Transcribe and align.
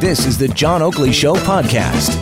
This 0.00 0.26
is 0.26 0.36
the 0.36 0.48
John 0.48 0.82
Oakley 0.82 1.12
Show 1.12 1.34
podcast. 1.34 2.20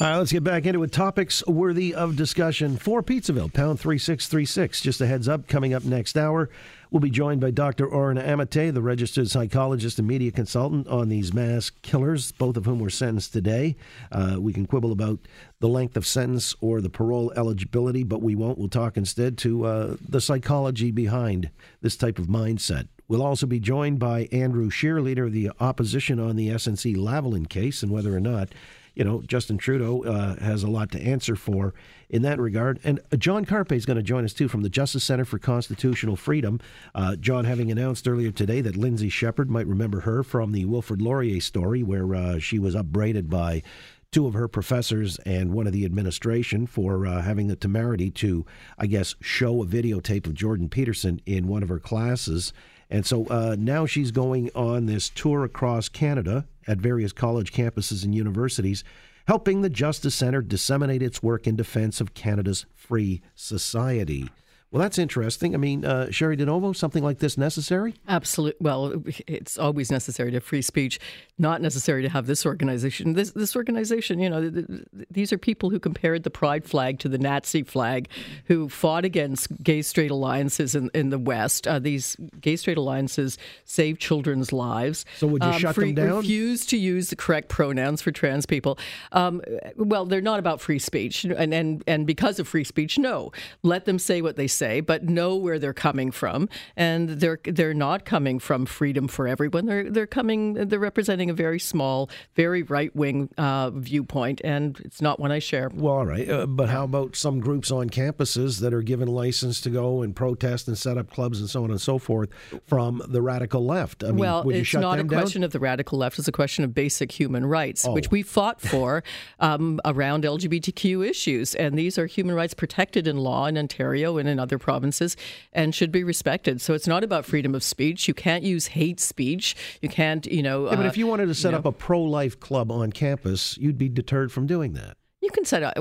All 0.00 0.08
right, 0.08 0.16
let's 0.18 0.32
get 0.32 0.44
back 0.44 0.66
into 0.66 0.82
it. 0.82 0.92
Topics 0.92 1.46
worthy 1.46 1.94
of 1.94 2.16
discussion 2.16 2.76
for 2.76 3.02
Pizzaville, 3.02 3.52
pound 3.52 3.80
3636. 3.80 4.82
Just 4.82 5.00
a 5.00 5.06
heads 5.06 5.26
up, 5.26 5.48
coming 5.48 5.72
up 5.72 5.84
next 5.84 6.18
hour, 6.18 6.50
we'll 6.90 7.00
be 7.00 7.10
joined 7.10 7.40
by 7.40 7.50
Dr. 7.50 7.86
Oren 7.86 8.18
Amitay, 8.18 8.72
the 8.72 8.82
registered 8.82 9.30
psychologist 9.30 9.98
and 9.98 10.06
media 10.06 10.30
consultant 10.30 10.86
on 10.88 11.08
these 11.08 11.32
mass 11.32 11.70
killers, 11.82 12.32
both 12.32 12.56
of 12.56 12.66
whom 12.66 12.78
were 12.78 12.90
sentenced 12.90 13.32
today. 13.32 13.76
Uh, 14.12 14.36
we 14.38 14.52
can 14.52 14.66
quibble 14.66 14.92
about 14.92 15.18
the 15.60 15.68
length 15.68 15.96
of 15.96 16.06
sentence 16.06 16.54
or 16.60 16.80
the 16.80 16.90
parole 16.90 17.32
eligibility, 17.36 18.04
but 18.04 18.22
we 18.22 18.34
won't. 18.34 18.58
We'll 18.58 18.68
talk 18.68 18.96
instead 18.96 19.38
to 19.38 19.64
uh, 19.64 19.96
the 20.06 20.20
psychology 20.20 20.90
behind 20.90 21.50
this 21.80 21.96
type 21.96 22.18
of 22.18 22.26
mindset. 22.26 22.88
We'll 23.10 23.24
also 23.24 23.46
be 23.46 23.58
joined 23.58 23.98
by 23.98 24.28
Andrew 24.30 24.70
Scheer, 24.70 25.00
leader 25.00 25.24
of 25.24 25.32
the 25.32 25.50
opposition 25.58 26.20
on 26.20 26.36
the 26.36 26.50
SNC 26.50 26.94
Lavalin 26.94 27.48
case, 27.48 27.82
and 27.82 27.90
whether 27.90 28.16
or 28.16 28.20
not 28.20 28.50
you 28.94 29.02
know, 29.02 29.20
Justin 29.26 29.58
Trudeau 29.58 30.04
uh, 30.04 30.36
has 30.38 30.62
a 30.62 30.70
lot 30.70 30.92
to 30.92 31.00
answer 31.00 31.34
for 31.34 31.74
in 32.08 32.22
that 32.22 32.38
regard. 32.38 32.78
And 32.84 33.00
John 33.18 33.44
Carpay 33.44 33.72
is 33.72 33.84
going 33.84 33.96
to 33.96 34.02
join 34.02 34.24
us 34.24 34.32
too 34.32 34.46
from 34.46 34.62
the 34.62 34.68
Justice 34.68 35.02
Center 35.02 35.24
for 35.24 35.40
Constitutional 35.40 36.14
Freedom. 36.14 36.60
Uh, 36.94 37.16
John, 37.16 37.46
having 37.46 37.72
announced 37.72 38.06
earlier 38.06 38.30
today 38.30 38.60
that 38.60 38.76
Lindsay 38.76 39.08
Shepherd 39.08 39.50
might 39.50 39.66
remember 39.66 40.00
her 40.00 40.22
from 40.22 40.52
the 40.52 40.64
Wilfrid 40.64 41.02
Laurier 41.02 41.40
story, 41.40 41.82
where 41.82 42.14
uh, 42.14 42.38
she 42.38 42.60
was 42.60 42.76
upbraided 42.76 43.28
by 43.28 43.64
two 44.12 44.26
of 44.28 44.34
her 44.34 44.46
professors 44.46 45.18
and 45.26 45.52
one 45.52 45.66
of 45.66 45.72
the 45.72 45.84
administration 45.84 46.66
for 46.66 47.06
uh, 47.06 47.22
having 47.22 47.48
the 47.48 47.56
temerity 47.56 48.10
to, 48.10 48.46
I 48.78 48.86
guess, 48.86 49.16
show 49.20 49.62
a 49.62 49.66
videotape 49.66 50.26
of 50.26 50.34
Jordan 50.34 50.68
Peterson 50.68 51.20
in 51.26 51.48
one 51.48 51.64
of 51.64 51.68
her 51.68 51.80
classes. 51.80 52.52
And 52.90 53.06
so 53.06 53.26
uh, 53.26 53.56
now 53.58 53.86
she's 53.86 54.10
going 54.10 54.50
on 54.54 54.86
this 54.86 55.08
tour 55.08 55.44
across 55.44 55.88
Canada 55.88 56.46
at 56.66 56.78
various 56.78 57.12
college 57.12 57.52
campuses 57.52 58.04
and 58.04 58.14
universities, 58.14 58.82
helping 59.28 59.62
the 59.62 59.70
Justice 59.70 60.14
Center 60.14 60.42
disseminate 60.42 61.02
its 61.02 61.22
work 61.22 61.46
in 61.46 61.54
defense 61.56 62.00
of 62.00 62.14
Canada's 62.14 62.66
free 62.74 63.22
society. 63.34 64.28
Well, 64.72 64.80
that's 64.80 64.98
interesting. 64.98 65.52
I 65.52 65.58
mean, 65.58 65.84
uh, 65.84 66.06
Cheri 66.12 66.36
DiNovo, 66.36 66.76
something 66.76 67.02
like 67.02 67.18
this 67.18 67.36
necessary? 67.36 67.94
Absolutely. 68.06 68.58
Well, 68.60 69.02
it's 69.26 69.58
always 69.58 69.90
necessary 69.90 70.30
to 70.30 70.36
have 70.36 70.44
free 70.44 70.62
speech, 70.62 71.00
not 71.38 71.60
necessary 71.60 72.02
to 72.02 72.08
have 72.08 72.26
this 72.26 72.46
organization. 72.46 73.14
This 73.14 73.32
this 73.32 73.56
organization, 73.56 74.20
you 74.20 74.30
know, 74.30 74.48
th- 74.48 74.66
th- 74.68 74.86
these 75.10 75.32
are 75.32 75.38
people 75.38 75.70
who 75.70 75.80
compared 75.80 76.22
the 76.22 76.30
pride 76.30 76.64
flag 76.64 77.00
to 77.00 77.08
the 77.08 77.18
Nazi 77.18 77.64
flag, 77.64 78.08
who 78.44 78.68
fought 78.68 79.04
against 79.04 79.48
gay 79.60 79.82
straight 79.82 80.12
alliances 80.12 80.76
in, 80.76 80.88
in 80.94 81.10
the 81.10 81.18
West. 81.18 81.66
Uh, 81.66 81.80
these 81.80 82.16
gay 82.40 82.54
straight 82.54 82.78
alliances 82.78 83.38
save 83.64 83.98
children's 83.98 84.52
lives. 84.52 85.04
So 85.16 85.26
would 85.26 85.42
you 85.42 85.50
um, 85.50 85.58
shut 85.58 85.74
free, 85.74 85.92
them 85.92 86.06
down? 86.06 86.16
Refuse 86.18 86.64
to 86.66 86.76
use 86.76 87.10
the 87.10 87.16
correct 87.16 87.48
pronouns 87.48 88.02
for 88.02 88.12
trans 88.12 88.46
people. 88.46 88.78
Um, 89.10 89.42
well, 89.74 90.04
they're 90.04 90.20
not 90.20 90.38
about 90.38 90.60
free 90.60 90.78
speech, 90.78 91.24
and 91.24 91.52
and 91.52 91.82
and 91.88 92.06
because 92.06 92.38
of 92.38 92.46
free 92.46 92.62
speech, 92.62 92.98
no, 92.98 93.32
let 93.64 93.84
them 93.84 93.98
say 93.98 94.22
what 94.22 94.36
they 94.36 94.46
say, 94.60 94.80
but 94.80 95.04
know 95.04 95.36
where 95.36 95.58
they're 95.58 95.72
coming 95.72 96.10
from, 96.10 96.48
and 96.76 97.08
they're 97.08 97.40
they're 97.44 97.74
not 97.74 98.04
coming 98.04 98.38
from 98.38 98.66
freedom 98.66 99.08
for 99.08 99.26
everyone. 99.26 99.66
They're 99.66 99.90
they're 99.90 100.06
coming. 100.06 100.54
They're 100.54 100.78
representing 100.78 101.30
a 101.30 101.34
very 101.34 101.58
small, 101.58 102.10
very 102.36 102.62
right 102.62 102.94
wing 102.94 103.30
uh, 103.38 103.70
viewpoint, 103.70 104.40
and 104.44 104.78
it's 104.84 105.00
not 105.00 105.18
one 105.18 105.32
I 105.32 105.38
share. 105.38 105.70
Well, 105.72 105.94
all 105.94 106.06
right, 106.06 106.28
uh, 106.28 106.46
but 106.46 106.68
how 106.68 106.84
about 106.84 107.16
some 107.16 107.40
groups 107.40 107.70
on 107.70 107.88
campuses 107.88 108.60
that 108.60 108.74
are 108.74 108.82
given 108.82 109.08
license 109.08 109.60
to 109.62 109.70
go 109.70 110.02
and 110.02 110.14
protest 110.14 110.68
and 110.68 110.76
set 110.76 110.98
up 110.98 111.10
clubs 111.10 111.40
and 111.40 111.48
so 111.48 111.64
on 111.64 111.70
and 111.70 111.80
so 111.80 111.98
forth 111.98 112.28
from 112.66 113.02
the 113.08 113.22
radical 113.22 113.64
left? 113.64 114.04
I 114.04 114.08
mean, 114.08 114.18
well, 114.18 114.48
it's 114.50 114.74
not 114.74 114.98
a 114.98 115.04
question 115.04 115.40
down? 115.40 115.46
of 115.46 115.52
the 115.52 115.60
radical 115.60 115.98
left; 115.98 116.18
it's 116.18 116.28
a 116.28 116.32
question 116.32 116.64
of 116.64 116.74
basic 116.74 117.10
human 117.10 117.46
rights, 117.46 117.86
oh. 117.86 117.92
which 117.92 118.10
we 118.10 118.22
fought 118.22 118.60
for 118.60 119.02
um, 119.38 119.80
around 119.86 120.24
LGBTQ 120.24 121.08
issues, 121.08 121.54
and 121.54 121.78
these 121.78 121.96
are 121.98 122.06
human 122.06 122.34
rights 122.36 122.52
protected 122.52 123.06
in 123.06 123.16
law 123.16 123.46
in 123.46 123.56
Ontario 123.56 124.18
and 124.18 124.28
in 124.28 124.38
other 124.38 124.49
provinces 124.58 125.16
and 125.52 125.74
should 125.74 125.92
be 125.92 126.04
respected. 126.04 126.60
So 126.60 126.74
it's 126.74 126.86
not 126.86 127.04
about 127.04 127.24
freedom 127.24 127.54
of 127.54 127.62
speech. 127.62 128.08
You 128.08 128.14
can't 128.14 128.44
use 128.44 128.68
hate 128.68 129.00
speech. 129.00 129.56
You 129.80 129.88
can't, 129.88 130.26
you 130.26 130.42
know. 130.42 130.68
Yeah, 130.68 130.76
but 130.76 130.86
if 130.86 130.96
you 130.96 131.06
wanted 131.06 131.26
to 131.26 131.34
set 131.34 131.54
up 131.54 131.64
know, 131.64 131.70
a 131.70 131.72
pro 131.72 132.00
life 132.02 132.38
club 132.40 132.70
on 132.70 132.92
campus, 132.92 133.56
you'd 133.58 133.78
be 133.78 133.88
deterred 133.88 134.32
from 134.32 134.46
doing 134.46 134.72
that. 134.74 134.96
You 135.22 135.30
can 135.30 135.44
set 135.44 135.62
up 135.62 135.74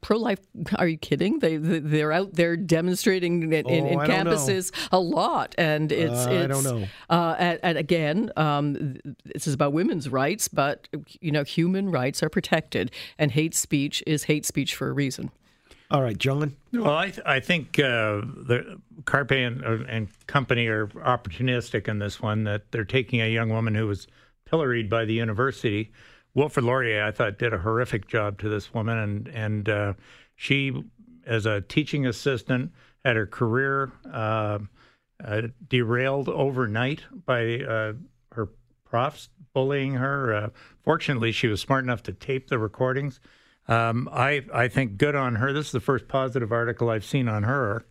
pro 0.00 0.16
life. 0.16 0.38
Are 0.76 0.86
you 0.86 0.96
kidding? 0.96 1.40
They 1.40 1.56
they're 1.56 2.12
out 2.12 2.34
there 2.34 2.56
demonstrating 2.56 3.52
in, 3.52 3.64
oh, 3.66 3.68
in 3.68 3.98
campuses 3.98 4.70
a 4.92 5.00
lot, 5.00 5.56
and 5.58 5.90
it's, 5.90 6.12
uh, 6.12 6.30
it's 6.30 6.44
I 6.44 6.46
don't 6.46 6.62
know. 6.62 6.86
Uh, 7.10 7.34
and, 7.36 7.60
and, 7.64 7.78
again, 7.78 8.30
um, 8.36 8.96
this 9.24 9.48
is 9.48 9.54
about 9.54 9.72
women's 9.72 10.08
rights, 10.08 10.46
but 10.46 10.86
you 11.20 11.32
know, 11.32 11.42
human 11.42 11.90
rights 11.90 12.22
are 12.22 12.28
protected, 12.28 12.92
and 13.18 13.32
hate 13.32 13.56
speech 13.56 14.04
is 14.06 14.24
hate 14.24 14.46
speech 14.46 14.76
for 14.76 14.88
a 14.88 14.92
reason. 14.92 15.32
All 15.90 16.02
right, 16.02 16.18
John. 16.18 16.56
Well, 16.72 16.96
I, 16.96 17.10
th- 17.10 17.26
I 17.26 17.38
think 17.38 17.78
uh, 17.78 18.20
the 18.20 18.80
Carpay 19.04 19.46
and, 19.46 19.64
uh, 19.64 19.84
and, 19.88 20.08
company 20.26 20.66
are 20.66 20.88
opportunistic 20.88 21.86
in 21.86 22.00
this 22.00 22.20
one. 22.20 22.42
That 22.44 22.72
they're 22.72 22.84
taking 22.84 23.20
a 23.20 23.32
young 23.32 23.50
woman 23.50 23.76
who 23.76 23.86
was 23.86 24.08
pilloried 24.46 24.90
by 24.90 25.04
the 25.04 25.14
university. 25.14 25.92
Wilfrid 26.34 26.64
Laurier, 26.64 27.04
I 27.04 27.12
thought, 27.12 27.38
did 27.38 27.54
a 27.54 27.58
horrific 27.58 28.08
job 28.08 28.40
to 28.40 28.48
this 28.48 28.74
woman, 28.74 28.98
and 28.98 29.28
and 29.28 29.68
uh, 29.68 29.92
she, 30.34 30.72
as 31.24 31.46
a 31.46 31.60
teaching 31.60 32.04
assistant, 32.04 32.72
had 33.04 33.14
her 33.14 33.26
career 33.26 33.92
uh, 34.12 34.58
uh, 35.24 35.42
derailed 35.68 36.28
overnight 36.28 37.04
by 37.24 37.60
uh, 37.60 37.92
her 38.32 38.48
profs 38.84 39.28
bullying 39.54 39.94
her. 39.94 40.50
fortunately, 40.82 41.30
she 41.30 41.46
was 41.46 41.60
smart 41.60 41.84
enough 41.84 42.02
to 42.02 42.12
tape 42.12 42.48
the 42.48 42.58
recordings 42.58 43.20
um, 43.68 44.08
I 44.12 44.44
I 44.52 44.68
think 44.68 44.96
good 44.96 45.14
on 45.14 45.36
her. 45.36 45.52
This 45.52 45.66
is 45.66 45.72
the 45.72 45.80
first 45.80 46.08
positive 46.08 46.52
article 46.52 46.88
I've 46.90 47.04
seen 47.04 47.28
on 47.28 47.42
her 47.42 47.84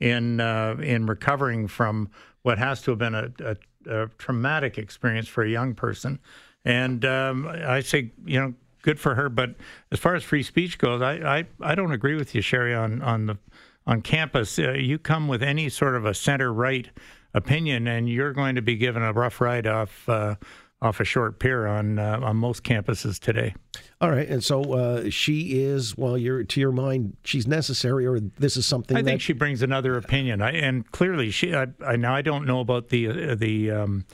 in 0.00 0.40
uh, 0.40 0.76
in 0.82 1.06
recovering 1.06 1.68
from 1.68 2.10
what 2.42 2.58
has 2.58 2.80
to 2.82 2.92
have 2.92 2.98
been 2.98 3.14
a, 3.14 3.30
a, 3.40 3.56
a 3.86 4.08
traumatic 4.18 4.78
experience 4.78 5.28
for 5.28 5.42
a 5.42 5.48
young 5.48 5.74
person. 5.74 6.18
And 6.64 7.04
um, 7.04 7.46
I 7.46 7.80
say, 7.80 8.12
you 8.24 8.40
know, 8.40 8.54
good 8.82 8.98
for 8.98 9.14
her. 9.14 9.28
But 9.28 9.54
as 9.92 9.98
far 9.98 10.14
as 10.14 10.22
free 10.22 10.42
speech 10.42 10.78
goes, 10.78 11.02
I 11.02 11.38
I, 11.38 11.46
I 11.60 11.74
don't 11.74 11.92
agree 11.92 12.14
with 12.14 12.34
you, 12.34 12.42
Cheri, 12.42 12.74
on 12.74 13.02
on 13.02 13.26
the 13.26 13.38
on 13.86 14.02
campus. 14.02 14.58
Uh, 14.58 14.72
you 14.72 14.98
come 14.98 15.28
with 15.28 15.42
any 15.42 15.68
sort 15.68 15.94
of 15.94 16.04
a 16.04 16.14
center 16.14 16.52
right 16.52 16.88
opinion, 17.34 17.86
and 17.86 18.08
you're 18.08 18.32
going 18.32 18.54
to 18.54 18.62
be 18.62 18.76
given 18.76 19.02
a 19.02 19.12
rough 19.12 19.40
ride 19.40 19.66
off. 19.66 20.08
Uh, 20.08 20.36
off 20.80 21.00
a 21.00 21.04
short 21.04 21.40
pier 21.40 21.66
on 21.66 21.98
uh, 21.98 22.20
on 22.22 22.36
most 22.36 22.62
campuses 22.62 23.18
today. 23.18 23.52
All 24.00 24.10
right, 24.10 24.28
and 24.28 24.44
so 24.44 24.62
uh, 24.74 25.10
she 25.10 25.60
is. 25.60 25.96
Well, 25.96 26.16
you're 26.16 26.44
to 26.44 26.60
your 26.60 26.70
mind, 26.70 27.16
she's 27.24 27.48
necessary, 27.48 28.06
or 28.06 28.20
this 28.20 28.56
is 28.56 28.64
something. 28.64 28.96
I 28.96 29.02
that... 29.02 29.10
think 29.10 29.20
she 29.20 29.32
brings 29.32 29.60
another 29.60 29.96
opinion, 29.96 30.40
I, 30.40 30.52
and 30.52 30.88
clearly, 30.92 31.32
she. 31.32 31.52
I, 31.52 31.66
I, 31.84 31.96
now 31.96 32.14
I 32.14 32.22
don't 32.22 32.46
know 32.46 32.60
about 32.60 32.90
the 32.90 33.08
uh, 33.08 33.34
the 33.34 33.72
um, 33.72 34.04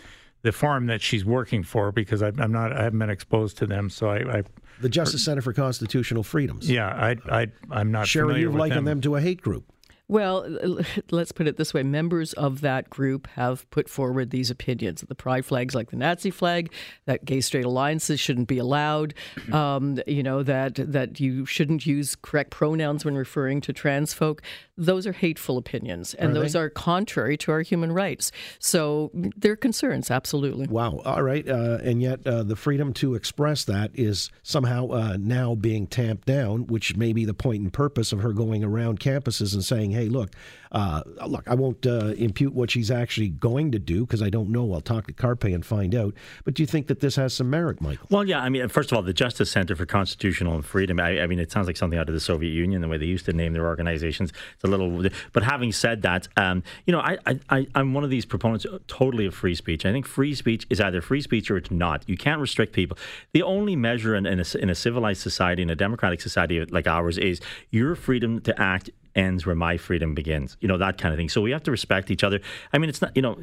the 0.40 0.52
forum 0.52 0.86
that 0.86 1.02
she's 1.02 1.22
working 1.22 1.62
for 1.62 1.92
because 1.92 2.22
I, 2.22 2.28
am 2.28 2.50
not. 2.50 2.72
I 2.72 2.84
haven't 2.84 2.98
been 2.98 3.10
exposed 3.10 3.58
to 3.58 3.66
them, 3.66 3.90
so 3.90 4.08
I. 4.08 4.38
I 4.38 4.42
the 4.80 4.88
Justice 4.88 5.22
Center 5.22 5.42
for 5.42 5.52
Constitutional 5.52 6.22
Freedoms. 6.22 6.68
Yeah, 6.68 6.88
I, 6.88 7.16
I, 7.30 7.46
I'm 7.70 7.92
not. 7.92 8.06
Cheri, 8.06 8.40
you've 8.40 8.54
likened 8.54 8.78
them. 8.78 8.84
them 8.86 9.00
to 9.02 9.16
a 9.16 9.20
hate 9.20 9.42
group. 9.42 9.70
Well, 10.08 10.46
let's 11.10 11.32
put 11.32 11.46
it 11.46 11.56
this 11.56 11.72
way 11.72 11.82
members 11.82 12.32
of 12.34 12.60
that 12.60 12.90
group 12.90 13.26
have 13.28 13.68
put 13.70 13.88
forward 13.88 14.30
these 14.30 14.50
opinions. 14.50 15.00
that 15.00 15.08
The 15.08 15.14
pride 15.14 15.44
flags, 15.46 15.74
like 15.74 15.90
the 15.90 15.96
Nazi 15.96 16.30
flag, 16.30 16.72
that 17.06 17.24
gay 17.24 17.40
straight 17.40 17.64
alliances 17.64 18.20
shouldn't 18.20 18.48
be 18.48 18.58
allowed, 18.58 19.14
mm-hmm. 19.36 19.54
um, 19.54 19.98
you 20.06 20.22
know, 20.22 20.42
that, 20.42 20.74
that 20.76 21.20
you 21.20 21.46
shouldn't 21.46 21.86
use 21.86 22.16
correct 22.16 22.50
pronouns 22.50 23.04
when 23.04 23.16
referring 23.16 23.60
to 23.62 23.72
trans 23.72 24.12
folk. 24.12 24.42
Those 24.76 25.06
are 25.06 25.12
hateful 25.12 25.56
opinions, 25.56 26.14
and 26.14 26.32
are 26.32 26.34
those 26.34 26.54
they? 26.54 26.58
are 26.58 26.68
contrary 26.68 27.36
to 27.38 27.52
our 27.52 27.60
human 27.62 27.92
rights. 27.92 28.32
So 28.58 29.10
they're 29.14 29.56
concerns, 29.56 30.10
absolutely. 30.10 30.66
Wow. 30.66 31.00
All 31.04 31.22
right. 31.22 31.48
Uh, 31.48 31.78
and 31.82 32.02
yet 32.02 32.26
uh, 32.26 32.42
the 32.42 32.56
freedom 32.56 32.92
to 32.94 33.14
express 33.14 33.64
that 33.64 33.92
is 33.94 34.30
somehow 34.42 34.88
uh, 34.88 35.16
now 35.18 35.54
being 35.54 35.86
tamped 35.86 36.26
down, 36.26 36.66
which 36.66 36.96
may 36.96 37.12
be 37.12 37.24
the 37.24 37.34
point 37.34 37.62
and 37.62 37.72
purpose 37.72 38.12
of 38.12 38.20
her 38.20 38.32
going 38.32 38.64
around 38.64 38.98
campuses 38.98 39.54
and 39.54 39.64
saying, 39.64 39.93
"Hey, 39.94 40.08
look, 40.08 40.30
uh, 40.72 41.02
look, 41.26 41.48
I 41.48 41.54
won't 41.54 41.86
uh, 41.86 42.12
impute 42.16 42.52
what 42.52 42.70
she's 42.70 42.90
actually 42.90 43.28
going 43.28 43.72
to 43.72 43.78
do 43.78 44.00
because 44.00 44.22
I 44.22 44.30
don't 44.30 44.50
know. 44.50 44.72
I'll 44.72 44.80
talk 44.80 45.06
to 45.06 45.12
Carpay 45.12 45.54
and 45.54 45.64
find 45.64 45.94
out." 45.94 46.14
But 46.44 46.54
do 46.54 46.62
you 46.62 46.66
think 46.66 46.88
that 46.88 47.00
this 47.00 47.16
has 47.16 47.32
some 47.32 47.50
merit, 47.50 47.80
Michael? 47.80 48.06
Well, 48.10 48.28
yeah. 48.28 48.40
I 48.40 48.48
mean, 48.48 48.68
first 48.68 48.92
of 48.92 48.96
all, 48.96 49.02
the 49.02 49.12
Justice 49.12 49.50
Center 49.50 49.76
for 49.76 49.86
Constitutional 49.86 50.54
and 50.54 50.64
Freedom. 50.64 51.00
I, 51.00 51.20
I 51.20 51.26
mean, 51.26 51.38
it 51.38 51.50
sounds 51.50 51.66
like 51.66 51.76
something 51.76 51.98
out 51.98 52.08
of 52.08 52.14
the 52.14 52.20
Soviet 52.20 52.50
Union, 52.50 52.80
the 52.80 52.88
way 52.88 52.98
they 52.98 53.06
used 53.06 53.26
to 53.26 53.32
name 53.32 53.52
their 53.52 53.66
organizations. 53.66 54.32
It's 54.54 54.64
a 54.64 54.66
little. 54.66 55.08
But 55.32 55.42
having 55.42 55.72
said 55.72 56.02
that, 56.02 56.28
um, 56.36 56.62
you 56.86 56.92
know, 56.92 57.00
I, 57.00 57.18
I, 57.48 57.66
I'm 57.74 57.94
one 57.94 58.04
of 58.04 58.10
these 58.10 58.24
proponents 58.24 58.66
totally 58.86 59.26
of 59.26 59.34
free 59.34 59.54
speech. 59.54 59.86
I 59.86 59.92
think 59.92 60.06
free 60.06 60.34
speech 60.34 60.66
is 60.70 60.80
either 60.80 61.00
free 61.00 61.20
speech 61.20 61.50
or 61.50 61.56
it's 61.56 61.70
not. 61.70 62.04
You 62.08 62.16
can't 62.16 62.40
restrict 62.40 62.72
people. 62.72 62.98
The 63.32 63.42
only 63.42 63.76
measure 63.76 64.14
in, 64.14 64.26
in, 64.26 64.40
a, 64.40 64.44
in 64.58 64.70
a 64.70 64.74
civilized 64.74 65.20
society, 65.20 65.62
in 65.62 65.70
a 65.70 65.76
democratic 65.76 66.20
society 66.20 66.64
like 66.66 66.86
ours, 66.86 67.18
is 67.18 67.40
your 67.70 67.94
freedom 67.94 68.40
to 68.42 68.60
act 68.60 68.90
ends 69.14 69.46
where 69.46 69.54
my 69.54 69.76
freedom 69.76 70.14
begins. 70.14 70.56
You 70.60 70.68
know 70.68 70.78
that 70.78 70.98
kind 70.98 71.12
of 71.12 71.18
thing. 71.18 71.28
So 71.28 71.40
we 71.40 71.50
have 71.52 71.62
to 71.64 71.70
respect 71.70 72.10
each 72.10 72.24
other. 72.24 72.40
I 72.72 72.78
mean, 72.78 72.88
it's 72.90 73.02
not 73.02 73.16
you 73.16 73.22
know 73.22 73.38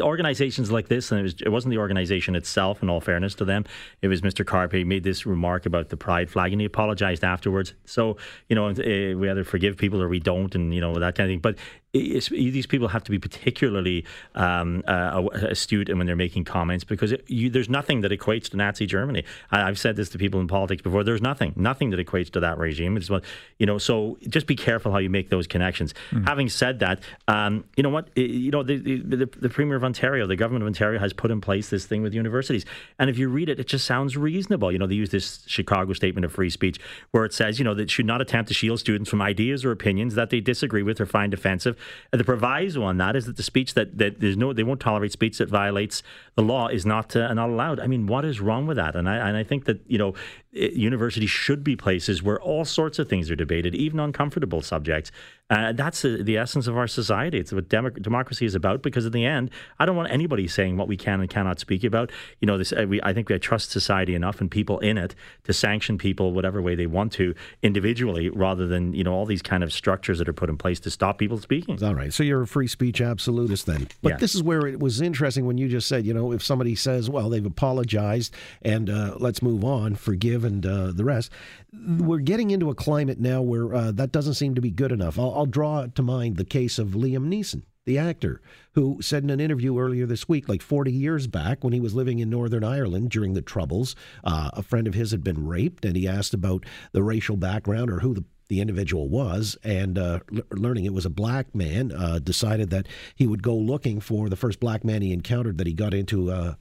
organizations 0.00 0.70
like 0.70 0.88
this, 0.88 1.10
and 1.10 1.20
it, 1.20 1.22
was, 1.22 1.34
it 1.42 1.48
wasn't 1.48 1.72
the 1.72 1.78
organization 1.78 2.34
itself. 2.34 2.82
In 2.82 2.90
all 2.90 3.00
fairness 3.00 3.34
to 3.36 3.44
them, 3.44 3.64
it 4.02 4.08
was 4.08 4.22
Mr. 4.22 4.44
Carpay 4.44 4.84
made 4.84 5.04
this 5.04 5.26
remark 5.26 5.66
about 5.66 5.88
the 5.88 5.96
pride 5.96 6.30
flag, 6.30 6.52
and 6.52 6.60
he 6.60 6.66
apologized 6.66 7.24
afterwards. 7.24 7.74
So 7.84 8.16
you 8.48 8.56
know 8.56 8.68
eh, 8.68 9.14
we 9.14 9.30
either 9.30 9.44
forgive 9.44 9.76
people 9.76 10.02
or 10.02 10.08
we 10.08 10.20
don't, 10.20 10.54
and 10.54 10.74
you 10.74 10.80
know 10.80 10.94
that 10.94 11.14
kind 11.14 11.28
of 11.28 11.32
thing. 11.32 11.40
But 11.40 11.58
these 11.94 12.66
people 12.66 12.88
have 12.88 13.04
to 13.04 13.10
be 13.12 13.18
particularly 13.18 14.04
um, 14.34 14.82
uh, 14.86 15.22
astute 15.32 15.94
when 15.96 16.06
they're 16.06 16.16
making 16.16 16.44
comments 16.44 16.82
because 16.82 17.12
it, 17.12 17.24
you, 17.28 17.48
there's 17.48 17.68
nothing 17.68 18.00
that 18.00 18.10
equates 18.10 18.48
to 18.50 18.56
Nazi 18.56 18.84
Germany. 18.84 19.24
I, 19.52 19.60
have 19.60 19.78
said 19.78 19.94
this 19.94 20.08
to 20.10 20.18
people 20.18 20.40
in 20.40 20.48
politics 20.48 20.82
before. 20.82 21.04
There's 21.04 21.22
nothing, 21.22 21.52
nothing 21.54 21.90
that 21.90 22.04
equates 22.04 22.30
to 22.30 22.40
that 22.40 22.58
regime. 22.58 22.96
It's 22.96 23.10
you 23.58 23.66
know, 23.66 23.78
so 23.78 24.18
just 24.28 24.48
be 24.48 24.56
careful 24.56 24.90
how 24.90 24.98
you 24.98 25.08
make 25.08 25.30
those 25.30 25.46
connections. 25.46 25.94
Mm. 26.10 26.26
Having 26.26 26.48
said 26.48 26.80
that, 26.80 27.00
um, 27.28 27.64
you 27.76 27.84
know 27.84 27.90
what? 27.90 28.08
You 28.16 28.50
know, 28.50 28.64
the, 28.64 28.76
the, 28.76 29.26
the 29.26 29.48
Premier 29.48 29.76
of 29.76 29.84
Ontario, 29.84 30.26
the 30.26 30.36
government 30.36 30.64
of 30.64 30.66
Ontario 30.66 30.98
has 30.98 31.12
put 31.12 31.30
in 31.30 31.40
place 31.40 31.70
this 31.70 31.86
thing 31.86 32.02
with 32.02 32.12
universities, 32.12 32.66
and 32.98 33.08
if 33.08 33.18
you 33.18 33.28
read 33.28 33.48
it, 33.48 33.60
it 33.60 33.68
just 33.68 33.86
sounds 33.86 34.16
reasonable. 34.16 34.72
You 34.72 34.78
know, 34.78 34.88
they 34.88 34.96
use 34.96 35.10
this 35.10 35.44
Chicago 35.46 35.92
Statement 35.92 36.24
of 36.24 36.32
Free 36.32 36.50
Speech 36.50 36.80
where 37.12 37.24
it 37.24 37.32
says, 37.32 37.60
you 37.60 37.64
know, 37.64 37.74
that 37.74 37.88
should 37.88 38.06
not 38.06 38.20
attempt 38.20 38.48
to 38.48 38.54
shield 38.54 38.80
students 38.80 39.08
from 39.08 39.22
ideas 39.22 39.64
or 39.64 39.70
opinions 39.70 40.16
that 40.16 40.30
they 40.30 40.40
disagree 40.40 40.82
with 40.82 41.00
or 41.00 41.06
find 41.06 41.32
offensive 41.32 41.76
and 41.76 41.83
the 42.12 42.24
proviso 42.24 42.82
on 42.82 42.98
that 42.98 43.16
is 43.16 43.26
that 43.26 43.36
the 43.36 43.42
speech 43.42 43.74
that, 43.74 43.98
that 43.98 44.20
there's 44.20 44.36
no 44.36 44.52
they 44.52 44.62
won't 44.62 44.80
tolerate 44.80 45.12
speech 45.12 45.38
that 45.38 45.48
violates 45.48 46.02
the 46.34 46.42
law 46.42 46.68
is 46.68 46.84
not 46.84 47.14
uh, 47.16 47.32
not 47.34 47.48
allowed. 47.48 47.80
I 47.80 47.86
mean, 47.86 48.06
what 48.06 48.24
is 48.24 48.40
wrong 48.40 48.66
with 48.66 48.76
that? 48.76 48.96
And 48.96 49.08
I 49.08 49.16
and 49.28 49.36
I 49.36 49.44
think 49.44 49.64
that 49.64 49.80
you 49.86 49.98
know 49.98 50.14
universities 50.54 51.30
should 51.30 51.64
be 51.64 51.76
places 51.76 52.22
where 52.22 52.40
all 52.40 52.64
sorts 52.64 52.98
of 52.98 53.08
things 53.08 53.30
are 53.30 53.36
debated, 53.36 53.74
even 53.74 53.98
uncomfortable 53.98 54.62
subjects. 54.62 55.10
Uh, 55.50 55.72
that's 55.72 56.02
the, 56.02 56.22
the, 56.22 56.38
essence 56.38 56.66
of 56.66 56.76
our 56.76 56.86
society. 56.86 57.38
It's 57.38 57.52
what 57.52 57.68
demo- 57.68 57.90
democracy 57.90 58.46
is 58.46 58.54
about. 58.54 58.82
Because 58.82 59.04
in 59.04 59.12
the 59.12 59.26
end, 59.26 59.50
I 59.78 59.84
don't 59.84 59.94
want 59.94 60.10
anybody 60.10 60.48
saying 60.48 60.78
what 60.78 60.88
we 60.88 60.96
can 60.96 61.20
and 61.20 61.28
cannot 61.28 61.60
speak 61.60 61.84
about. 61.84 62.10
You 62.40 62.46
know, 62.46 62.56
this. 62.56 62.72
Uh, 62.72 62.86
we, 62.88 63.00
I 63.02 63.12
think 63.12 63.28
we 63.28 63.38
trust 63.38 63.70
society 63.70 64.14
enough 64.14 64.40
and 64.40 64.50
people 64.50 64.78
in 64.78 64.96
it 64.96 65.14
to 65.44 65.52
sanction 65.52 65.98
people 65.98 66.32
whatever 66.32 66.62
way 66.62 66.74
they 66.74 66.86
want 66.86 67.12
to 67.14 67.34
individually, 67.62 68.30
rather 68.30 68.66
than 68.66 68.94
you 68.94 69.04
know 69.04 69.12
all 69.12 69.26
these 69.26 69.42
kind 69.42 69.62
of 69.62 69.72
structures 69.72 70.18
that 70.18 70.28
are 70.28 70.32
put 70.32 70.48
in 70.48 70.56
place 70.56 70.80
to 70.80 70.90
stop 70.90 71.18
people 71.18 71.36
speaking. 71.38 71.82
All 71.84 71.94
right. 71.94 72.12
So 72.12 72.22
you're 72.22 72.42
a 72.42 72.46
free 72.46 72.68
speech 72.68 73.02
absolutist 73.02 73.66
then. 73.66 73.88
But 74.00 74.20
this 74.20 74.34
is 74.34 74.42
where 74.42 74.66
it 74.66 74.80
was 74.80 75.02
interesting 75.02 75.44
when 75.46 75.58
you 75.58 75.68
just 75.68 75.88
said, 75.88 76.06
you 76.06 76.14
know, 76.14 76.32
if 76.32 76.42
somebody 76.42 76.74
says, 76.74 77.10
well, 77.10 77.28
they've 77.28 77.44
apologized 77.44 78.34
and 78.62 78.88
uh, 78.88 79.16
let's 79.18 79.42
move 79.42 79.64
on, 79.64 79.94
forgive 79.94 80.43
and 80.44 80.64
uh, 80.64 80.92
the 80.92 81.04
rest. 81.04 81.30
We're 81.72 82.18
getting 82.18 82.50
into 82.50 82.70
a 82.70 82.74
climate 82.74 83.20
now 83.20 83.42
where 83.42 83.74
uh, 83.74 83.92
that 83.92 84.12
doesn't 84.12 84.34
seem 84.34 84.54
to 84.54 84.60
be 84.60 84.70
good 84.70 84.92
enough. 84.92 85.18
I'll, 85.18 85.34
I'll 85.34 85.46
draw 85.46 85.86
to 85.86 86.02
mind 86.02 86.36
the 86.36 86.44
case 86.44 86.78
of 86.78 86.88
Liam 86.88 87.28
Neeson 87.28 87.62
the 87.86 87.98
actor, 87.98 88.40
who 88.72 88.98
said 89.02 89.22
in 89.22 89.30
an 89.30 89.40
interview 89.40 89.78
earlier 89.78 90.06
this 90.06 90.28
week, 90.28 90.48
like 90.48 90.62
40 90.62 90.90
years 90.90 91.26
back, 91.26 91.62
when 91.62 91.72
he 91.72 91.80
was 91.80 91.94
living 91.94 92.18
in 92.18 92.30
Northern 92.30 92.64
Ireland 92.64 93.10
during 93.10 93.34
the 93.34 93.42
Troubles, 93.42 93.94
uh, 94.24 94.50
a 94.54 94.62
friend 94.62 94.86
of 94.86 94.94
his 94.94 95.10
had 95.10 95.22
been 95.22 95.46
raped, 95.46 95.84
and 95.84 95.96
he 95.96 96.08
asked 96.08 96.34
about 96.34 96.64
the 96.92 97.02
racial 97.02 97.36
background 97.36 97.90
or 97.90 98.00
who 98.00 98.14
the 98.14 98.24
the 98.48 98.60
individual 98.60 99.08
was, 99.08 99.56
and 99.64 99.98
uh, 99.98 100.20
learning 100.50 100.84
it 100.84 100.92
was 100.92 101.06
a 101.06 101.10
black 101.10 101.54
man, 101.54 101.90
uh, 101.90 102.18
decided 102.18 102.68
that 102.68 102.86
he 103.14 103.26
would 103.26 103.42
go 103.42 103.56
looking 103.56 104.00
for 104.00 104.28
the 104.28 104.36
first 104.36 104.60
black 104.60 104.84
man 104.84 105.00
he 105.00 105.14
encountered 105.14 105.56
that 105.56 105.66
he 105.66 105.72
got 105.72 105.94
into 105.94 106.30
uh, 106.30 106.54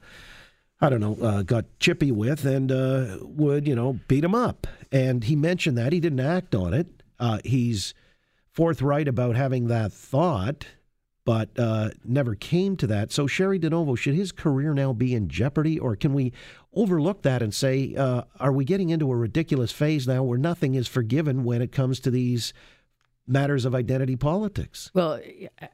I 0.81 0.89
don't 0.89 0.99
know, 0.99 1.17
uh, 1.21 1.43
got 1.43 1.65
chippy 1.79 2.11
with 2.11 2.45
and 2.45 2.71
uh, 2.71 3.17
would, 3.21 3.67
you 3.67 3.75
know, 3.75 3.99
beat 4.07 4.23
him 4.23 4.35
up. 4.35 4.67
And 4.91 5.23
he 5.23 5.35
mentioned 5.35 5.77
that. 5.77 5.93
He 5.93 5.99
didn't 5.99 6.19
act 6.19 6.53
on 6.53 6.73
it. 6.73 6.87
Uh, 7.19 7.39
he's 7.45 7.93
forthright 8.51 9.07
about 9.07 9.35
having 9.35 9.67
that 9.67 9.93
thought, 9.93 10.65
but 11.25 11.49
uh, 11.57 11.91
never 12.03 12.35
came 12.35 12.75
to 12.77 12.87
that. 12.87 13.11
So, 13.11 13.27
Cheri 13.27 13.59
DiNovo, 13.59 13.97
should 13.97 14.15
his 14.15 14.31
career 14.31 14.73
now 14.73 14.93
be 14.93 15.15
in 15.15 15.29
jeopardy, 15.29 15.79
or 15.79 15.95
can 15.95 16.13
we 16.13 16.33
overlook 16.73 17.21
that 17.21 17.41
and 17.41 17.53
say, 17.53 17.95
uh, 17.95 18.23
are 18.39 18.51
we 18.51 18.65
getting 18.65 18.89
into 18.89 19.11
a 19.11 19.15
ridiculous 19.15 19.71
phase 19.71 20.07
now 20.07 20.23
where 20.23 20.37
nothing 20.37 20.75
is 20.75 20.87
forgiven 20.87 21.43
when 21.43 21.61
it 21.61 21.71
comes 21.71 21.99
to 22.01 22.11
these 22.11 22.53
matters 23.25 23.63
of 23.63 23.73
identity 23.73 24.15
politics. 24.15 24.91
Well, 24.93 25.19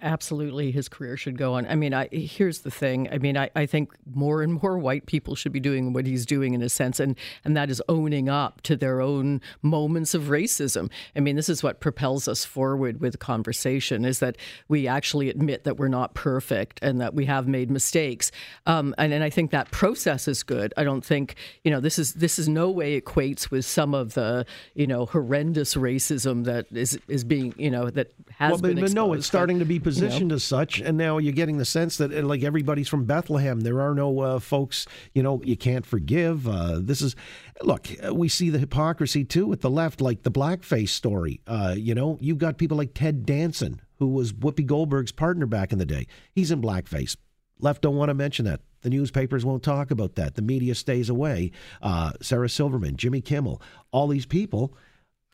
absolutely, 0.02 0.72
his 0.72 0.88
career 0.88 1.18
should 1.18 1.38
go 1.38 1.56
on. 1.56 1.66
I 1.66 1.76
mean, 1.76 1.94
I, 1.94 2.08
here's 2.12 2.60
the 2.60 2.70
thing. 2.70 3.10
I 3.12 3.18
mean, 3.18 3.38
I, 3.38 3.50
I 3.56 3.66
think 3.66 3.92
more 4.14 4.44
and 4.44 4.62
more 4.62 4.78
white 4.78 5.08
people 5.08 5.36
should 5.36 5.52
be 5.52 5.60
doing 5.60 5.92
what 5.94 6.06
he's 6.06 6.26
doing 6.26 6.54
in 6.54 6.62
a 6.62 6.70
sense, 6.70 7.00
and 7.00 7.16
and 7.44 7.58
that 7.58 7.70
is 7.70 7.82
owning 7.90 8.30
up 8.30 8.62
to 8.62 8.76
their 8.76 9.02
own 9.02 9.42
moments 9.62 10.14
of 10.14 10.24
racism. 10.24 10.92
I 11.16 11.22
mean, 11.22 11.36
this 11.36 11.50
is 11.50 11.64
what 11.64 11.80
propels 11.80 12.28
us 12.28 12.46
forward 12.46 13.02
with 13.02 13.18
conversation: 13.20 14.06
is 14.06 14.20
that 14.20 14.38
we 14.68 14.88
actually 14.88 15.30
admit 15.30 15.64
that 15.64 15.78
we're 15.78 15.88
not 15.88 16.14
perfect 16.14 16.80
and 16.84 17.02
that 17.02 17.16
we 17.16 17.26
have 17.26 17.48
made 17.48 17.72
mistakes. 17.72 18.32
Um, 18.68 18.94
and, 18.98 19.12
and 19.12 19.24
I 19.24 19.30
think 19.30 19.50
that 19.52 19.72
process 19.72 20.28
is 20.28 20.44
good. 20.44 20.74
I 20.78 20.84
don't 20.84 21.04
think 21.04 21.36
you 21.64 21.72
know 21.72 21.80
this 21.80 21.98
is 21.98 22.14
this 22.14 22.38
is 22.38 22.48
no 22.48 22.70
way 22.70 23.00
equates 23.02 23.50
with 23.50 23.66
some 23.66 23.96
of 23.96 24.14
the 24.14 24.46
you 24.76 24.86
know 24.86 25.08
horrendous 25.08 25.74
racism 25.74 26.46
that 26.46 26.68
is 26.72 27.00
is 27.08 27.24
being 27.24 27.39
being, 27.40 27.54
you 27.58 27.72
know, 27.72 27.90
that 27.90 28.12
has 28.32 28.52
well, 28.52 28.62
been 28.62 28.80
but, 28.80 28.94
no, 28.94 29.14
it's 29.14 29.28
starting 29.28 29.60
to 29.60 29.66
be 29.66 29.80
positioned 29.80 30.22
you 30.22 30.28
know. 30.28 30.36
as 30.36 30.44
such, 30.44 30.80
and 30.80 30.98
now 30.98 31.18
you're 31.18 31.34
getting 31.34 31.58
the 31.58 31.66
sense 31.66 31.98
that 31.98 32.14
uh, 32.14 32.22
like 32.22 32.44
everybody's 32.44 32.88
from 32.88 33.06
Bethlehem. 33.06 33.62
There 33.62 33.82
are 33.82 33.94
no 33.94 34.20
uh, 34.20 34.40
folks, 34.40 34.88
you 35.14 35.24
know, 35.24 35.42
you 35.44 35.58
can't 35.58 35.86
forgive. 35.86 36.48
Uh, 36.48 36.80
this 36.80 37.02
is, 37.02 37.16
look, 37.62 37.88
uh, 38.06 38.14
we 38.14 38.30
see 38.30 38.50
the 38.50 38.60
hypocrisy 38.60 39.24
too 39.24 39.46
with 39.46 39.62
the 39.62 39.70
left, 39.70 40.02
like 40.02 40.24
the 40.24 40.32
blackface 40.32 40.90
story. 40.90 41.42
Uh, 41.48 41.76
you 41.78 41.96
know, 41.96 42.18
you've 42.22 42.38
got 42.38 42.58
people 42.58 42.78
like 42.78 42.94
Ted 42.94 43.26
Danson, 43.26 43.82
who 43.98 44.08
was 44.08 44.34
Whoopi 44.34 44.66
Goldberg's 44.66 45.12
partner 45.12 45.46
back 45.46 45.72
in 45.72 45.80
the 45.80 45.86
day. 45.86 46.08
He's 46.32 46.52
in 46.52 46.62
blackface. 46.62 47.16
Left 47.60 47.82
don't 47.82 47.96
want 47.96 48.10
to 48.10 48.14
mention 48.14 48.46
that. 48.46 48.62
The 48.82 48.90
newspapers 48.90 49.44
won't 49.44 49.64
talk 49.64 49.92
about 49.92 50.16
that. 50.16 50.36
The 50.36 50.42
media 50.42 50.74
stays 50.74 51.10
away. 51.10 51.52
Uh, 51.82 52.14
Sarah 52.22 52.48
Silverman, 52.48 52.96
Jimmy 52.96 53.20
Kimmel, 53.20 53.62
all 53.92 54.08
these 54.08 54.26
people 54.26 54.74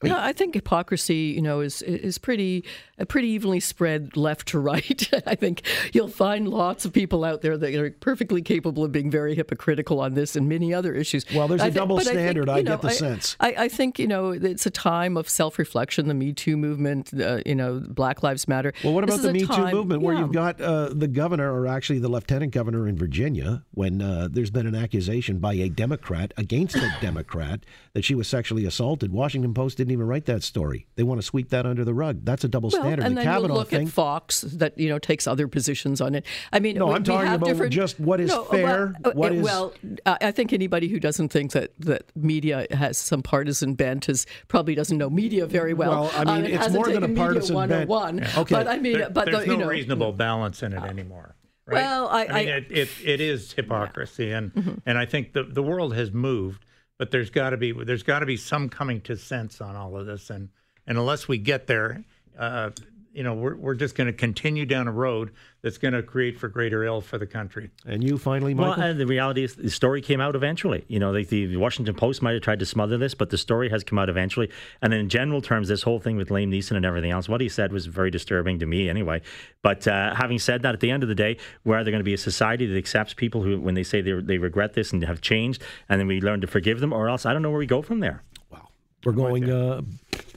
I, 0.04 0.08
mean, 0.08 0.14
I 0.14 0.34
think 0.34 0.56
hypocrisy, 0.56 1.34
you 1.36 1.42
know, 1.42 1.62
is 1.62 1.82
is 1.82 2.18
pretty 2.18 2.66
uh, 3.00 3.06
pretty 3.06 3.30
evenly 3.30 3.62
spread 3.62 4.18
left 4.18 4.50
to 4.50 4.60
right. 4.66 5.10
I 5.26 5.36
think 5.36 5.62
you'll 5.94 6.10
find 6.10 6.50
lots 6.50 6.84
of 6.84 6.92
people 6.92 7.24
out 7.24 7.42
there 7.42 7.58
that 7.58 7.74
are 7.76 7.92
perfectly 7.92 8.42
capable 8.42 8.84
of 8.84 8.92
being 8.92 9.10
very 9.10 9.36
hypocritical 9.36 10.02
on 10.02 10.14
this 10.14 10.36
and 10.36 10.50
many 10.50 10.74
other 10.74 10.94
issues. 10.94 11.26
Well, 11.34 11.48
there's 11.48 11.62
a 11.62 11.72
double 11.72 12.02
standard. 12.02 12.50
I, 12.50 12.56
think, 12.56 12.68
I 12.68 12.72
know, 12.72 12.78
get 12.78 12.82
the 12.82 12.88
I, 12.90 12.92
sense. 12.92 13.38
I, 13.40 13.56
I, 13.58 13.68
think 13.70 13.98
you 13.98 14.08
know 14.08 14.32
it's 14.32 14.66
a 14.66 14.70
time 14.70 15.16
of 15.16 15.30
self 15.30 15.58
reflection. 15.58 16.10
The 16.10 16.14
Me 16.14 16.34
Too 16.34 16.58
movement, 16.58 17.14
uh, 17.14 17.40
you 17.46 17.56
know, 17.56 17.82
Black 17.88 18.22
Lives 18.22 18.50
Matter. 18.50 18.74
Well, 18.84 18.94
what 18.94 19.06
about 19.06 19.22
the 19.22 19.32
Me 19.32 19.46
time, 19.46 19.70
Too 19.70 19.76
movement, 19.76 20.02
yeah. 20.02 20.06
where 20.06 20.18
you've 20.18 20.34
got 20.34 20.60
uh, 20.60 20.90
the 20.90 21.08
governor, 21.08 21.54
or 21.54 21.68
actually 21.68 22.00
the 22.00 22.10
lieutenant 22.10 22.52
governor 22.52 22.86
in 22.86 22.98
Virginia, 22.98 23.64
when 23.72 24.02
uh, 24.02 24.28
there's 24.30 24.52
been 24.52 24.68
an 24.68 24.76
accusation 24.76 25.40
by 25.40 25.54
a 25.54 25.70
Democrat 25.70 26.34
against 26.36 26.76
a 26.76 26.94
Democrat 27.02 27.62
that 27.94 28.04
she 28.04 28.14
was 28.14 28.28
sexually 28.28 28.66
assaulted. 28.66 29.14
Washington 29.14 29.54
Post 29.54 29.80
didn't 29.86 30.00
even 30.00 30.08
write 30.08 30.26
that 30.26 30.44
story. 30.44 30.88
They 30.96 31.04
want 31.04 31.22
to 31.22 31.26
sweep 31.26 31.50
that 31.50 31.66
under 31.66 31.86
the 31.86 31.94
rug. 31.94 32.22
That's 32.24 32.44
a 32.44 32.48
double 32.48 32.70
well, 32.72 32.82
standard. 32.82 33.06
And 33.06 33.16
the 33.16 33.22
then 33.22 33.26
Kavanaugh 33.26 33.54
you 33.54 33.60
look 33.60 33.70
thing, 33.70 33.88
at 33.88 33.94
Fox 33.94 34.42
that 34.42 34.78
you 34.78 34.90
know 34.90 35.00
takes 35.00 35.28
other 35.28 35.48
positions 35.48 36.02
on 36.02 36.16
it. 36.16 36.26
I 36.52 36.60
mean, 36.60 36.78
no, 36.78 36.88
we, 36.88 36.94
I'm 36.94 37.04
talking 37.04 37.32
about 37.32 37.70
just 37.70 38.00
what 38.00 38.20
is 38.20 38.30
no, 38.30 38.44
fair. 38.46 38.96
Well, 39.04 39.14
what 39.14 39.32
it, 39.32 39.38
is... 39.38 39.44
well, 39.44 39.74
I 40.06 40.32
think 40.32 40.54
anybody 40.54 40.88
who 40.88 41.00
doesn't 41.00 41.30
think 41.30 41.52
that 41.52 41.72
that 41.80 42.04
media 42.16 42.66
has 42.72 42.98
some 42.98 43.22
partisan 43.22 43.76
bent 43.76 44.10
is 44.10 44.26
probably 44.48 44.76
doesn't 44.76 44.98
know 44.98 45.10
media 45.10 45.46
very 45.46 45.74
well. 45.74 46.04
Well, 46.06 46.12
I 46.16 46.42
mean, 46.42 46.46
um, 46.46 46.62
it's 46.62 46.74
more 46.74 46.90
than 46.90 47.04
a 47.04 47.10
partisan 47.10 47.56
bent. 47.68 47.90
Yeah. 47.90 48.40
Okay, 48.40 48.56
but 48.56 48.68
I 48.68 48.80
mean, 48.80 48.94
there, 48.94 49.10
but 49.10 49.26
there's 49.26 49.46
the, 49.46 49.48
no 49.48 49.56
know, 49.58 49.68
reasonable 49.68 50.12
balance 50.12 50.64
in 50.64 50.74
it 50.74 50.84
anymore. 50.84 51.36
Right? 51.68 51.82
Well, 51.82 52.08
I, 52.10 52.26
I 52.26 52.28
mean, 52.28 52.50
I, 52.50 52.58
it, 52.58 52.72
it, 52.72 52.90
it 53.04 53.22
is 53.22 53.54
hypocrisy, 53.54 54.26
yeah. 54.26 54.38
and 54.38 54.54
mm-hmm. 54.54 54.74
and 54.86 54.98
I 54.98 55.06
think 55.06 55.34
the 55.34 55.44
the 55.44 55.64
world 55.64 55.96
has 55.96 56.12
moved, 56.12 56.64
but 56.98 57.12
there's 57.12 57.30
got 57.30 57.52
to 57.52 57.58
be 57.58 57.72
there's 57.72 58.04
got 58.04 58.20
to 58.20 58.26
be 58.26 58.38
some 58.38 58.70
coming 58.70 59.02
to 59.02 59.18
sense 59.18 59.62
on 59.62 59.76
all 59.76 59.98
of 59.98 60.06
this, 60.06 60.30
and 60.30 60.50
and 60.88 60.98
unless 60.98 61.28
we 61.28 61.38
get 61.38 61.68
there, 61.68 62.04
uh, 62.38 62.70
you 63.16 63.24
know, 63.24 63.34
we're, 63.34 63.56
we're 63.56 63.76
just 63.76 63.96
going 63.96 64.08
to 64.08 64.14
continue 64.14 64.66
down 64.66 64.90
a 64.90 64.92
road 64.92 65.32
that's 65.62 65.78
going 65.78 65.94
to 65.94 66.04
create 66.04 66.38
for 66.38 66.50
greater 66.50 66.84
ill 66.84 67.00
for 67.00 67.18
the 67.18 67.26
country. 67.26 67.72
And 67.86 68.04
you 68.04 68.18
finally, 68.18 68.54
Michael? 68.54 68.84
Well, 68.84 68.92
uh, 68.92 68.94
the 68.94 69.08
reality 69.08 69.44
is 69.44 69.56
the 69.56 69.70
story 69.70 70.02
came 70.02 70.20
out 70.20 70.36
eventually. 70.36 70.84
You 70.90 71.00
know, 71.00 71.12
like 71.12 71.30
the 71.30 71.56
Washington 71.56 71.96
Post 71.96 72.22
might 72.22 72.34
have 72.34 72.42
tried 72.42 72.60
to 72.60 72.66
smother 72.66 72.98
this, 72.98 73.16
but 73.16 73.30
the 73.30 73.38
story 73.38 73.70
has 73.70 73.86
come 73.86 73.98
out 73.98 74.10
eventually. 74.10 74.52
And 74.82 74.94
in 74.94 75.08
general 75.08 75.42
terms, 75.42 75.70
this 75.70 75.82
whole 75.82 76.00
thing 76.00 76.18
with 76.18 76.28
Liam 76.28 76.50
Neeson 76.50 76.76
and 76.76 76.86
everything 76.86 77.12
else, 77.12 77.30
what 77.30 77.40
he 77.40 77.48
said 77.48 77.72
was 77.72 77.86
very 77.86 78.12
disturbing 78.12 78.60
to 78.60 78.66
me 78.66 78.90
anyway. 78.90 79.22
But 79.62 79.88
uh, 79.88 80.14
having 80.14 80.38
said 80.38 80.62
that, 80.64 80.74
at 80.74 80.82
the 80.82 80.92
end 80.92 81.02
of 81.02 81.10
the 81.10 81.16
day, 81.16 81.38
we're 81.64 81.78
either 81.78 81.92
going 81.92 82.02
to 82.02 82.06
be 82.06 82.14
a 82.14 82.18
society 82.18 82.66
that 82.66 82.78
accepts 82.78 83.14
people 83.14 83.42
who, 83.42 83.60
when 83.62 83.76
they 83.76 83.84
say 83.84 84.02
they, 84.02 84.12
they 84.20 84.38
regret 84.38 84.74
this 84.74 84.92
and 84.92 85.02
have 85.04 85.22
changed, 85.22 85.64
and 85.88 86.02
then 86.02 86.08
we 86.08 86.20
learn 86.20 86.42
to 86.42 86.48
forgive 86.48 86.82
them, 86.82 86.92
or 86.92 87.08
else 87.08 87.26
I 87.26 87.32
don't 87.32 87.42
know 87.42 87.50
where 87.50 87.60
we 87.60 87.66
go 87.66 87.82
from 87.82 88.02
there. 88.02 88.24
Wow. 88.52 88.68
We're 89.06 89.14
going 89.14 89.50
uh, 89.50 89.82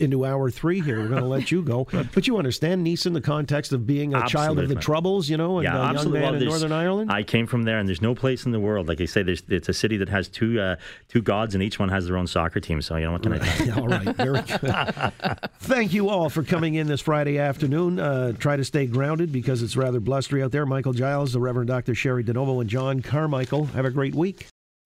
into 0.01 0.25
hour 0.25 0.51
three 0.51 0.81
here. 0.81 1.01
We're 1.01 1.09
going 1.09 1.23
to 1.23 1.29
let 1.29 1.51
you 1.51 1.63
go. 1.63 1.87
But 2.15 2.27
you 2.27 2.39
understand 2.39 2.83
Nice 2.83 3.07
in 3.07 3.13
the 3.13 3.21
context 3.21 3.73
of 3.73 3.87
being 3.87 4.15
a 4.15 4.27
child 4.27 4.59
of 4.59 4.69
the 4.69 4.75
Troubles, 4.75 5.29
you 5.29 5.37
know, 5.37 5.59
and 5.59 5.65
yeah, 5.65 5.91
a 5.91 5.95
young 5.95 6.11
man 6.11 6.23
well, 6.23 6.35
in 6.35 6.45
Northern 6.45 6.73
Ireland? 6.73 7.13
I 7.13 7.23
came 7.23 7.47
from 7.47 7.65
there, 7.65 7.79
and 7.79 7.89
there's 7.89 8.03
no 8.03 8.15
place 8.15 8.47
in 8.47 8.53
the 8.53 8.61
world. 8.61 8.89
Like 8.89 9.01
I 9.01 9.05
say, 9.05 9.23
there's, 9.23 9.43
it's 9.49 9.69
a 9.69 9.73
city 9.73 9.97
that 9.99 10.09
has 10.09 10.29
two 10.29 10.61
uh, 10.61 10.77
two 11.09 11.23
gods, 11.23 11.55
and 11.55 11.63
each 11.63 11.79
one 11.79 11.89
has 11.91 12.07
their 12.07 12.17
own 12.17 12.27
soccer 12.27 12.61
team. 12.61 12.81
So, 12.83 12.97
you 12.97 13.05
know, 13.05 13.13
what 13.13 13.23
can 13.23 13.35
I 13.35 13.59
do? 13.59 13.73
all 13.77 13.89
right, 13.89 14.17
very 14.17 14.41
good. 14.43 15.41
Thank 15.61 15.93
you 15.93 16.09
all 16.09 16.31
for 16.31 16.43
coming 16.43 16.75
in 16.75 16.87
this 16.87 17.01
Friday 17.01 17.39
afternoon. 17.39 17.99
Uh, 17.99 18.33
try 18.33 18.57
to 18.57 18.65
stay 18.65 18.87
grounded 18.87 19.33
because 19.33 19.63
it's 19.63 19.77
rather 19.77 20.01
blustery 20.01 20.43
out 20.43 20.53
there. 20.53 20.67
Michael 20.67 20.93
Giles, 20.93 21.33
the 21.33 21.41
Reverend 21.41 21.69
Dr. 21.69 21.95
Cheri 21.95 22.25
DiNovo, 22.25 22.61
and 22.61 22.71
John 22.71 23.03
Carmichael. 23.03 23.67
Have 23.67 23.85
a 23.85 23.91
great 23.91 24.15
week. 24.15 24.49